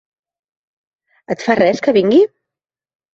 [1.35, 2.23] Et fa res que vingui?